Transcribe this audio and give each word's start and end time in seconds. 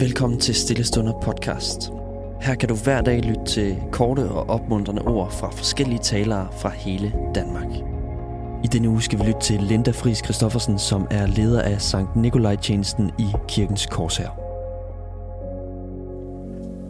Velkommen 0.00 0.40
til 0.40 0.54
Stillestunder 0.54 1.20
podcast. 1.20 1.90
Her 2.40 2.54
kan 2.54 2.68
du 2.68 2.74
hver 2.74 3.00
dag 3.00 3.20
lytte 3.20 3.44
til 3.46 3.76
korte 3.92 4.20
og 4.20 4.50
opmuntrende 4.50 5.02
ord 5.02 5.32
fra 5.32 5.50
forskellige 5.50 5.98
talere 5.98 6.48
fra 6.60 6.68
hele 6.68 7.12
Danmark. 7.34 7.66
I 8.64 8.66
denne 8.66 8.88
uge 8.88 9.02
skal 9.02 9.18
vi 9.18 9.24
lytte 9.24 9.40
til 9.40 9.62
Linda 9.62 9.90
Friis 9.90 10.18
Christoffersen, 10.18 10.78
som 10.78 11.06
er 11.10 11.26
leder 11.26 11.62
af 11.62 11.82
Sankt 11.82 12.16
Nikolaj-tjenesten 12.16 13.10
i 13.18 13.26
Kirkens 13.48 13.86
Korshær. 13.86 14.38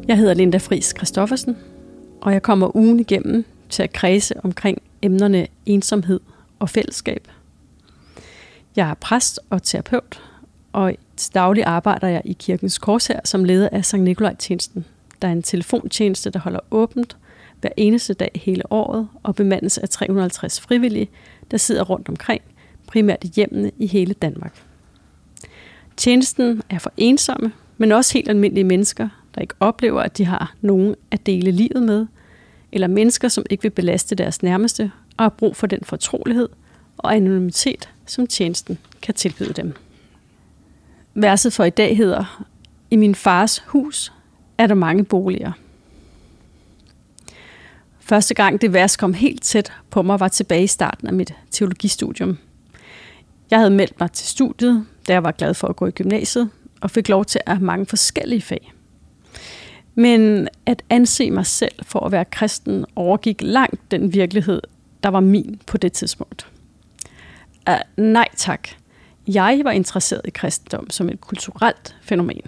Jeg 0.08 0.16
hedder 0.16 0.34
Linda 0.34 0.58
Friis 0.58 0.94
Christoffersen, 0.96 1.56
og 2.20 2.32
jeg 2.32 2.42
kommer 2.42 2.76
ugen 2.76 3.00
igennem 3.00 3.44
til 3.68 3.82
at 3.82 3.92
kredse 3.92 4.34
omkring 4.44 4.82
emnerne 5.02 5.46
ensomhed 5.66 6.20
og 6.58 6.70
fællesskab. 6.70 7.28
Jeg 8.76 8.90
er 8.90 8.94
præst 8.94 9.40
og 9.50 9.62
terapeut, 9.62 10.22
og 10.78 10.94
til 11.16 11.34
daglig 11.34 11.64
arbejder 11.64 12.08
jeg 12.08 12.22
i 12.24 12.32
Kirkens 12.32 12.78
Korshær 12.78 13.20
som 13.24 13.44
leder 13.44 13.68
af 13.72 13.84
Sankt 13.84 14.04
Nikolaj-tjenesten. 14.04 14.84
Der 15.22 15.28
er 15.28 15.32
en 15.32 15.42
telefontjeneste, 15.42 16.30
der 16.30 16.38
holder 16.38 16.60
åbent 16.70 17.16
hver 17.60 17.70
eneste 17.76 18.14
dag 18.14 18.40
hele 18.44 18.72
året 18.72 19.08
og 19.22 19.34
bemandes 19.34 19.78
af 19.78 19.88
350 19.88 20.60
frivillige, 20.60 21.08
der 21.50 21.56
sidder 21.56 21.82
rundt 21.82 22.08
omkring, 22.08 22.42
primært 22.86 23.24
i 23.24 23.32
hjemmene 23.36 23.70
i 23.78 23.86
hele 23.86 24.14
Danmark. 24.14 24.62
Tjenesten 25.96 26.62
er 26.70 26.78
for 26.78 26.92
ensomme, 26.96 27.52
men 27.78 27.92
også 27.92 28.14
helt 28.14 28.28
almindelige 28.28 28.64
mennesker, 28.64 29.08
der 29.34 29.40
ikke 29.40 29.54
oplever, 29.60 30.00
at 30.00 30.18
de 30.18 30.24
har 30.24 30.54
nogen 30.60 30.94
at 31.10 31.26
dele 31.26 31.50
livet 31.50 31.82
med, 31.82 32.06
eller 32.72 32.86
mennesker, 32.86 33.28
som 33.28 33.44
ikke 33.50 33.62
vil 33.62 33.70
belaste 33.70 34.14
deres 34.14 34.42
nærmeste 34.42 34.92
og 35.16 35.24
har 35.24 35.28
brug 35.28 35.56
for 35.56 35.66
den 35.66 35.84
fortrolighed 35.84 36.48
og 36.98 37.16
anonymitet, 37.16 37.88
som 38.06 38.26
tjenesten 38.26 38.78
kan 39.02 39.14
tilbyde 39.14 39.52
dem. 39.52 39.74
Verset 41.20 41.52
for 41.52 41.64
i 41.64 41.70
dag 41.70 41.96
hedder, 41.96 42.44
I 42.90 42.96
min 42.96 43.14
fars 43.14 43.58
hus 43.66 44.12
er 44.58 44.66
der 44.66 44.74
mange 44.74 45.04
boliger. 45.04 45.52
Første 48.00 48.34
gang 48.34 48.60
det 48.60 48.72
vers 48.72 48.96
kom 48.96 49.14
helt 49.14 49.42
tæt 49.42 49.72
på 49.90 50.02
mig, 50.02 50.20
var 50.20 50.28
tilbage 50.28 50.64
i 50.64 50.66
starten 50.66 51.08
af 51.08 51.12
mit 51.12 51.34
teologistudium. 51.50 52.38
Jeg 53.50 53.58
havde 53.58 53.70
meldt 53.70 54.00
mig 54.00 54.12
til 54.12 54.26
studiet, 54.26 54.86
da 55.08 55.12
jeg 55.12 55.22
var 55.22 55.30
glad 55.30 55.54
for 55.54 55.68
at 55.68 55.76
gå 55.76 55.86
i 55.86 55.90
gymnasiet, 55.90 56.50
og 56.80 56.90
fik 56.90 57.08
lov 57.08 57.24
til 57.24 57.40
at 57.46 57.52
have 57.52 57.64
mange 57.64 57.86
forskellige 57.86 58.42
fag. 58.42 58.72
Men 59.94 60.48
at 60.66 60.82
anse 60.90 61.30
mig 61.30 61.46
selv 61.46 61.74
for 61.82 62.00
at 62.00 62.12
være 62.12 62.24
kristen 62.24 62.84
overgik 62.96 63.42
langt 63.42 63.90
den 63.90 64.12
virkelighed, 64.12 64.62
der 65.02 65.08
var 65.08 65.20
min 65.20 65.60
på 65.66 65.76
det 65.76 65.92
tidspunkt. 65.92 66.46
Uh, 67.70 68.04
nej 68.04 68.28
tak. 68.36 68.68
Jeg 69.28 69.60
var 69.64 69.70
interesseret 69.70 70.20
i 70.24 70.30
kristendom 70.30 70.90
som 70.90 71.08
et 71.08 71.20
kulturelt 71.20 71.96
fænomen. 72.02 72.42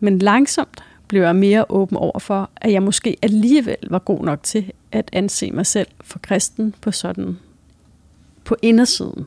Men 0.00 0.18
langsomt 0.18 0.84
blev 1.08 1.22
jeg 1.22 1.36
mere 1.36 1.64
åben 1.68 1.96
over 1.96 2.18
for, 2.18 2.50
at 2.56 2.72
jeg 2.72 2.82
måske 2.82 3.16
alligevel 3.22 3.76
var 3.90 3.98
god 3.98 4.24
nok 4.24 4.42
til 4.42 4.72
at 4.92 5.10
anse 5.12 5.50
mig 5.50 5.66
selv 5.66 5.88
for 6.00 6.18
kristen 6.18 6.74
på 6.80 6.90
sådan 6.90 7.38
på 8.44 8.56
indersiden. 8.62 9.26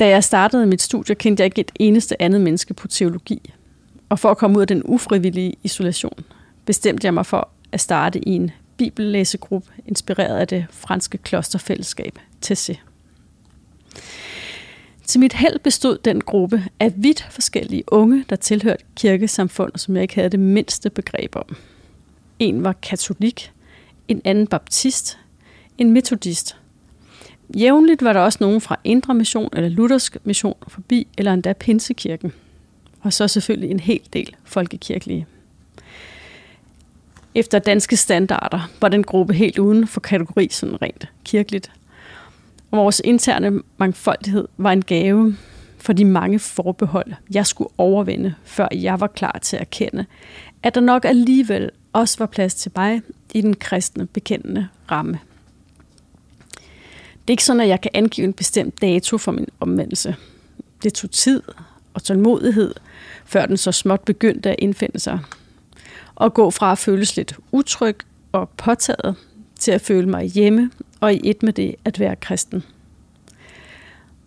Da 0.00 0.08
jeg 0.08 0.24
startede 0.24 0.66
mit 0.66 0.82
studie, 0.82 1.14
kendte 1.14 1.40
jeg 1.40 1.44
ikke 1.46 1.60
et 1.60 1.72
eneste 1.74 2.22
andet 2.22 2.40
menneske 2.40 2.74
på 2.74 2.88
teologi. 2.88 3.52
Og 4.08 4.18
for 4.18 4.30
at 4.30 4.38
komme 4.38 4.56
ud 4.56 4.60
af 4.60 4.68
den 4.68 4.82
ufrivillige 4.84 5.54
isolation, 5.62 6.24
bestemte 6.64 7.04
jeg 7.04 7.14
mig 7.14 7.26
for 7.26 7.48
at 7.72 7.80
starte 7.80 8.28
i 8.28 8.30
en 8.30 8.50
bibellæsegruppe, 8.76 9.72
inspireret 9.86 10.38
af 10.38 10.48
det 10.48 10.66
franske 10.70 11.18
klosterfællesskab 11.18 12.18
Tessé. 12.46 12.87
Til 15.08 15.20
mit 15.20 15.32
held 15.32 15.58
bestod 15.58 15.98
den 15.98 16.20
gruppe 16.20 16.64
af 16.80 16.92
vidt 16.96 17.26
forskellige 17.30 17.84
unge, 17.86 18.24
der 18.30 18.36
tilhørte 18.36 18.84
kirkesamfund, 18.96 19.72
som 19.76 19.94
jeg 19.94 20.02
ikke 20.02 20.14
havde 20.14 20.28
det 20.28 20.40
mindste 20.40 20.90
begreb 20.90 21.36
om. 21.36 21.56
En 22.38 22.64
var 22.64 22.72
katolik, 22.72 23.52
en 24.08 24.22
anden 24.24 24.46
baptist, 24.46 25.18
en 25.78 25.90
metodist. 25.90 26.56
Jævnligt 27.56 28.02
var 28.02 28.12
der 28.12 28.20
også 28.20 28.38
nogen 28.40 28.60
fra 28.60 28.76
Indre 28.84 29.14
Mission 29.14 29.48
eller 29.52 29.68
Luthersk 29.68 30.16
Mission 30.24 30.54
forbi, 30.68 31.06
eller 31.18 31.32
endda 31.32 31.52
Pinsekirken. 31.52 32.32
Og 33.00 33.12
så 33.12 33.28
selvfølgelig 33.28 33.70
en 33.70 33.80
hel 33.80 34.00
del 34.12 34.36
folkekirkelige. 34.44 35.26
Efter 37.34 37.58
danske 37.58 37.96
standarder 37.96 38.70
var 38.80 38.88
den 38.88 39.04
gruppe 39.04 39.34
helt 39.34 39.58
uden 39.58 39.86
for 39.86 40.00
kategori 40.00 40.48
sådan 40.50 40.82
rent 40.82 41.08
kirkeligt. 41.24 41.70
Vores 42.70 43.00
interne 43.04 43.62
mangfoldighed 43.76 44.48
var 44.58 44.72
en 44.72 44.82
gave 44.82 45.36
for 45.78 45.92
de 45.92 46.04
mange 46.04 46.38
forbehold, 46.38 47.12
jeg 47.30 47.46
skulle 47.46 47.70
overvinde, 47.78 48.34
før 48.44 48.68
jeg 48.72 49.00
var 49.00 49.06
klar 49.06 49.38
til 49.42 49.56
at 49.56 49.70
kende, 49.70 50.06
at 50.62 50.74
der 50.74 50.80
nok 50.80 51.04
alligevel 51.04 51.70
også 51.92 52.18
var 52.18 52.26
plads 52.26 52.54
til 52.54 52.72
mig 52.76 53.02
i 53.34 53.40
den 53.40 53.54
kristne 53.56 54.06
bekendende 54.06 54.68
ramme. 54.90 55.18
Det 57.28 57.32
er 57.32 57.34
ikke 57.34 57.44
sådan, 57.44 57.60
at 57.60 57.68
jeg 57.68 57.80
kan 57.80 57.90
angive 57.94 58.24
en 58.24 58.32
bestemt 58.32 58.80
dato 58.80 59.18
for 59.18 59.32
min 59.32 59.48
omvendelse. 59.60 60.16
Det 60.82 60.94
tog 60.94 61.10
tid 61.10 61.42
og 61.94 62.02
tålmodighed, 62.02 62.74
før 63.24 63.46
den 63.46 63.56
så 63.56 63.72
småt 63.72 64.00
begyndte 64.00 64.50
at 64.50 64.56
indfinde 64.58 64.98
sig. 64.98 65.18
Og 66.14 66.34
gå 66.34 66.50
fra 66.50 66.72
at 66.72 66.78
føles 66.78 67.16
lidt 67.16 67.36
utryg 67.52 67.96
og 68.32 68.48
påtaget, 68.48 69.16
til 69.58 69.70
at 69.70 69.80
føle 69.80 70.08
mig 70.08 70.24
hjemme 70.24 70.70
og 71.00 71.14
i 71.14 71.20
et 71.24 71.42
med 71.42 71.52
det 71.52 71.74
at 71.84 72.00
være 72.00 72.16
kristen. 72.16 72.64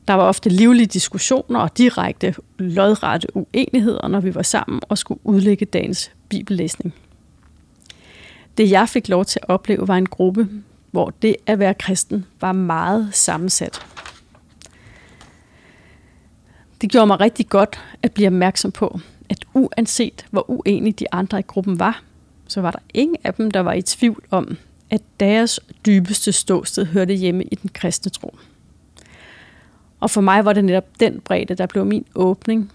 Der 0.07 0.13
var 0.13 0.23
ofte 0.23 0.49
livlige 0.49 0.85
diskussioner 0.85 1.59
og 1.59 1.77
direkte 1.77 2.35
lodrette 2.57 3.27
uenigheder, 3.37 4.07
når 4.07 4.19
vi 4.19 4.35
var 4.35 4.41
sammen 4.41 4.81
og 4.89 4.97
skulle 4.97 5.19
udlægge 5.23 5.65
dagens 5.65 6.11
bibellæsning. 6.29 6.93
Det 8.57 8.71
jeg 8.71 8.89
fik 8.89 9.09
lov 9.09 9.25
til 9.25 9.39
at 9.43 9.49
opleve 9.49 9.87
var 9.87 9.97
en 9.97 10.05
gruppe, 10.05 10.49
hvor 10.91 11.13
det 11.21 11.35
at 11.45 11.59
være 11.59 11.73
kristen 11.73 12.25
var 12.41 12.51
meget 12.51 13.09
sammensat. 13.11 13.85
Det 16.81 16.91
gjorde 16.91 17.07
mig 17.07 17.19
rigtig 17.19 17.49
godt 17.49 17.79
at 18.03 18.11
blive 18.11 18.27
opmærksom 18.27 18.71
på, 18.71 18.99
at 19.29 19.45
uanset 19.53 20.25
hvor 20.31 20.49
uenige 20.49 20.93
de 20.93 21.05
andre 21.13 21.39
i 21.39 21.43
gruppen 21.47 21.79
var, 21.79 22.03
så 22.47 22.61
var 22.61 22.71
der 22.71 22.79
ingen 22.93 23.17
af 23.23 23.33
dem, 23.33 23.51
der 23.51 23.59
var 23.59 23.73
i 23.73 23.81
tvivl 23.81 24.23
om, 24.31 24.57
at 24.91 25.01
deres 25.19 25.59
dybeste 25.85 26.31
ståsted 26.31 26.85
hørte 26.85 27.13
hjemme 27.13 27.43
i 27.43 27.55
den 27.55 27.69
kristne 27.73 28.11
tro. 28.11 28.35
Og 29.99 30.09
for 30.09 30.21
mig 30.21 30.45
var 30.45 30.53
det 30.53 30.65
netop 30.65 30.99
den 30.99 31.19
bredde, 31.19 31.55
der 31.55 31.65
blev 31.65 31.85
min 31.85 32.05
åbning, 32.15 32.71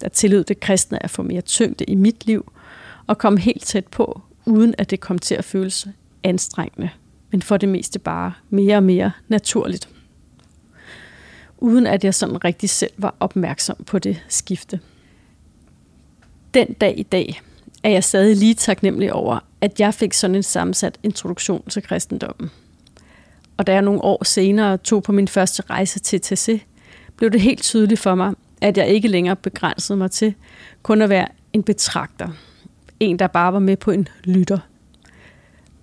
der 0.00 0.08
tillod 0.08 0.44
det 0.44 0.60
kristne 0.60 1.02
at 1.02 1.10
få 1.10 1.22
mere 1.22 1.40
tyngde 1.40 1.84
i 1.84 1.94
mit 1.94 2.26
liv, 2.26 2.52
og 3.06 3.18
komme 3.18 3.40
helt 3.40 3.62
tæt 3.62 3.86
på, 3.86 4.20
uden 4.46 4.74
at 4.78 4.90
det 4.90 5.00
kom 5.00 5.18
til 5.18 5.34
at 5.34 5.44
føles 5.44 5.86
anstrengende, 6.22 6.90
men 7.30 7.42
for 7.42 7.56
det 7.56 7.68
meste 7.68 7.98
bare 7.98 8.32
mere 8.50 8.76
og 8.76 8.82
mere 8.82 9.12
naturligt. 9.28 9.88
Uden 11.58 11.86
at 11.86 12.04
jeg 12.04 12.14
sådan 12.14 12.44
rigtig 12.44 12.70
selv 12.70 12.92
var 12.96 13.14
opmærksom 13.20 13.76
på 13.86 13.98
det 13.98 14.22
skifte. 14.28 14.80
Den 16.54 16.72
dag 16.72 16.98
i 16.98 17.02
dag 17.02 17.42
er 17.84 17.90
jeg 17.90 18.04
stadig 18.04 18.36
lige 18.36 18.54
taknemmelig 18.54 19.12
over, 19.12 19.38
at 19.60 19.80
jeg 19.80 19.94
fik 19.94 20.12
sådan 20.12 20.34
en 20.34 20.42
sammensat 20.42 20.98
introduktion 21.02 21.62
til 21.70 21.82
kristendommen. 21.82 22.50
Og 23.56 23.66
da 23.66 23.72
jeg 23.72 23.82
nogle 23.82 24.04
år 24.04 24.24
senere 24.24 24.76
tog 24.76 25.02
på 25.02 25.12
min 25.12 25.28
første 25.28 25.62
rejse 25.70 25.98
til 25.98 26.20
TC, 26.20 26.62
blev 27.16 27.30
det 27.30 27.40
helt 27.40 27.62
tydeligt 27.62 28.00
for 28.00 28.14
mig, 28.14 28.34
at 28.60 28.76
jeg 28.76 28.88
ikke 28.88 29.08
længere 29.08 29.36
begrænsede 29.36 29.98
mig 29.98 30.10
til 30.10 30.34
kun 30.82 31.02
at 31.02 31.08
være 31.08 31.28
en 31.52 31.62
betragter. 31.62 32.28
En, 33.00 33.18
der 33.18 33.26
bare 33.26 33.52
var 33.52 33.58
med 33.58 33.76
på 33.76 33.90
en 33.90 34.08
lytter. 34.24 34.58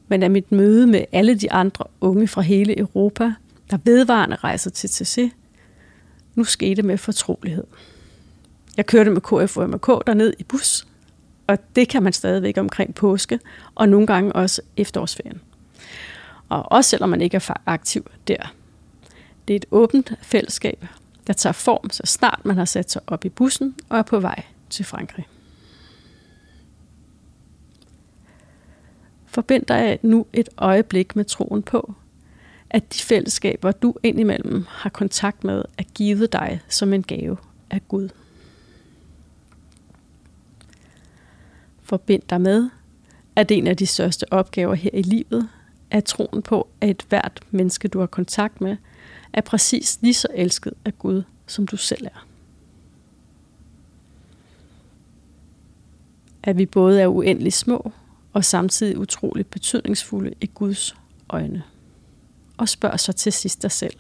Men 0.08 0.24
af 0.24 0.32
mit 0.32 0.52
møde 0.52 0.88
med 0.88 1.06
alle 1.12 1.36
de 1.36 1.52
andre 1.52 1.86
unge 2.02 2.28
fra 2.28 2.42
hele 2.42 2.80
Europa, 2.80 3.34
der 3.72 3.78
vedvarende 3.84 4.36
rejser 4.36 4.70
til 4.70 4.90
TC, 4.90 5.32
nu 6.36 6.44
skete 6.44 6.82
med 6.82 6.98
fortrolighed. 6.98 7.64
Jeg 8.78 8.86
kørte 8.86 9.12
med 9.12 9.22
KFUMK 9.22 9.88
derned 10.08 10.34
i 10.40 10.44
bus, 10.44 10.86
og 11.52 11.76
det 11.76 11.90
kan 11.90 12.04
man 12.04 12.14
stadigvæk 12.14 12.58
omkring 12.58 12.96
påske, 12.96 13.40
og 13.76 13.90
nogle 13.90 14.08
gange 14.08 14.34
også 14.34 14.62
efterårsferien. 14.78 15.42
Og 16.50 16.72
også 16.72 16.90
selvom 16.90 17.10
man 17.10 17.22
ikke 17.22 17.38
er 17.38 17.62
aktiv 17.66 18.12
der. 18.28 18.54
Det 19.48 19.54
er 19.54 19.58
et 19.58 19.66
åbent 19.72 20.14
fællesskab, 20.22 20.86
der 21.28 21.34
tager 21.34 21.54
form, 21.54 21.90
så 21.90 22.04
snart 22.06 22.40
man 22.46 22.58
har 22.58 22.66
sat 22.66 22.92
sig 22.92 23.02
op 23.08 23.26
i 23.26 23.30
bussen 23.30 23.76
og 23.90 23.98
er 23.98 24.02
på 24.02 24.20
vej 24.20 24.44
til 24.70 24.86
Frankrig. 24.86 25.28
Forbind 29.26 29.66
dig 29.66 30.00
nu 30.02 30.26
et 30.34 30.50
øjeblik 30.58 31.16
med 31.16 31.26
troen 31.26 31.64
på, 31.64 31.94
at 32.70 32.94
de 32.94 33.00
fællesskaber, 33.00 33.72
du 33.72 33.96
indimellem 34.04 34.66
har 34.70 34.90
kontakt 34.90 35.44
med, 35.44 35.64
er 35.78 35.84
givet 35.84 36.34
dig 36.34 36.62
som 36.70 36.94
en 36.94 37.04
gave 37.04 37.38
af 37.72 37.88
Gud. 37.88 38.10
Forbind 41.92 42.22
dig 42.30 42.42
med, 42.42 42.70
at 43.36 43.52
en 43.52 43.68
af 43.68 43.78
de 43.78 43.86
største 43.86 44.34
opgaver 44.34 44.74
her 44.74 44.90
i 44.94 45.02
livet 45.02 45.50
er 45.90 46.00
troen 46.00 46.42
på, 46.42 46.68
at 46.82 47.06
hvert 47.10 47.40
menneske, 47.50 47.88
du 47.88 48.00
har 48.00 48.06
kontakt 48.06 48.62
med, 48.62 48.78
er 49.34 49.42
præcis 49.42 50.00
lige 50.02 50.14
så 50.14 50.28
elsket 50.36 50.74
af 50.86 51.00
Gud, 51.00 51.24
som 51.48 51.68
du 51.68 51.78
selv 51.78 52.06
er. 52.06 52.26
At 56.44 56.58
vi 56.58 56.66
både 56.66 57.02
er 57.02 57.08
uendeligt 57.08 57.56
små 57.56 57.92
og 58.34 58.46
samtidig 58.46 58.98
utroligt 58.98 59.50
betydningsfulde 59.50 60.34
i 60.42 60.46
Guds 60.54 60.96
øjne. 61.30 61.64
Og 62.58 62.70
spørg 62.70 63.00
så 63.00 63.14
til 63.14 63.32
sidst 63.34 63.62
dig 63.62 63.72
selv, 63.72 63.98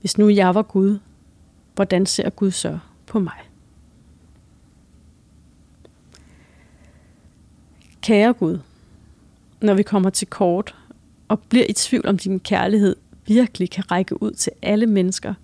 hvis 0.00 0.18
nu 0.18 0.28
jeg 0.28 0.54
var 0.54 0.62
Gud, 0.62 0.98
hvordan 1.74 2.06
ser 2.06 2.30
Gud 2.30 2.50
så 2.50 2.78
på 3.06 3.18
mig? 3.18 3.51
Kære 8.02 8.32
Gud, 8.32 8.58
når 9.60 9.74
vi 9.74 9.82
kommer 9.82 10.10
til 10.10 10.28
kort 10.28 10.74
og 11.28 11.40
bliver 11.40 11.66
i 11.68 11.72
tvivl 11.72 12.06
om 12.06 12.18
din 12.18 12.40
kærlighed 12.40 12.96
virkelig 13.26 13.70
kan 13.70 13.90
række 13.90 14.22
ud 14.22 14.30
til 14.30 14.52
alle 14.62 14.86
mennesker, 14.86 15.34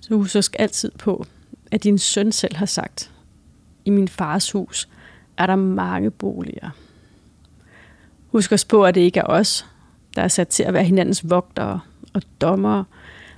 så 0.00 0.14
husk 0.14 0.56
altid 0.58 0.90
på, 0.98 1.26
at 1.70 1.84
din 1.84 1.98
søn 1.98 2.32
selv 2.32 2.56
har 2.56 2.66
sagt, 2.66 3.10
i 3.84 3.90
min 3.90 4.08
fars 4.08 4.50
hus 4.50 4.88
er 5.36 5.46
der 5.46 5.56
mange 5.56 6.10
boliger. 6.10 6.70
Husk 8.26 8.52
os 8.52 8.64
på, 8.64 8.84
at 8.84 8.94
det 8.94 9.00
ikke 9.00 9.20
er 9.20 9.26
os, 9.26 9.66
der 10.16 10.22
er 10.22 10.28
sat 10.28 10.48
til 10.48 10.62
at 10.62 10.74
være 10.74 10.84
hinandens 10.84 11.30
vogtere 11.30 11.80
og 12.12 12.22
dommere, 12.40 12.84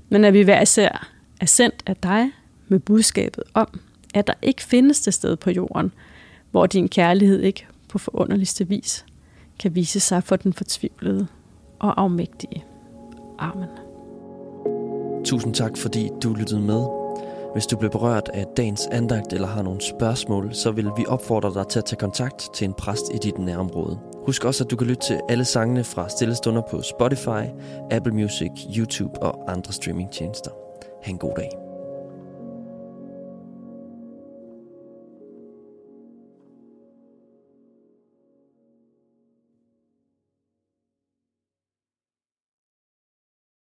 men 0.08 0.24
at 0.24 0.32
vi 0.32 0.42
hver 0.42 0.62
især 0.62 1.08
er 1.40 1.46
sendt 1.46 1.82
af 1.86 1.96
dig 1.96 2.30
med 2.68 2.78
budskabet 2.78 3.44
om, 3.54 3.80
at 4.14 4.26
der 4.26 4.34
ikke 4.42 4.62
findes 4.62 5.00
det 5.00 5.14
sted 5.14 5.36
på 5.36 5.50
jorden, 5.50 5.92
hvor 6.50 6.66
din 6.66 6.88
kærlighed 6.88 7.40
ikke 7.40 7.66
på 7.96 8.00
forunderligste 8.00 8.68
vis 8.68 9.06
kan 9.58 9.74
vise 9.74 10.00
sig 10.00 10.24
for 10.24 10.36
den 10.36 10.52
fortvivlede 10.52 11.26
og 11.78 12.00
afmægtige. 12.00 12.64
Amen. 13.38 13.68
Tusind 15.24 15.54
tak, 15.54 15.76
fordi 15.76 16.10
du 16.22 16.34
lyttede 16.34 16.60
med. 16.60 16.86
Hvis 17.52 17.66
du 17.66 17.76
blev 17.76 17.90
berørt 17.90 18.30
af 18.34 18.44
dagens 18.56 18.86
andagt 18.92 19.32
eller 19.32 19.48
har 19.48 19.62
nogle 19.62 19.80
spørgsmål, 19.80 20.54
så 20.54 20.70
vil 20.70 20.90
vi 20.96 21.06
opfordre 21.08 21.54
dig 21.54 21.68
til 21.68 21.78
at 21.78 21.84
tage 21.84 21.98
kontakt 21.98 22.48
til 22.54 22.64
en 22.64 22.74
præst 22.74 23.14
i 23.14 23.18
dit 23.18 23.38
nærområde. 23.38 23.98
Husk 24.26 24.44
også, 24.44 24.64
at 24.64 24.70
du 24.70 24.76
kan 24.76 24.86
lytte 24.86 25.02
til 25.02 25.20
alle 25.28 25.44
sangene 25.44 25.84
fra 25.84 26.08
Stillestunder 26.08 26.62
på 26.70 26.82
Spotify, 26.82 27.44
Apple 27.90 28.14
Music, 28.14 28.50
YouTube 28.76 29.22
og 29.22 29.52
andre 29.52 29.72
streamingtjenester. 29.72 30.50
Ha' 31.02 31.10
en 31.10 31.18
god 31.18 31.32
dag. 31.36 31.65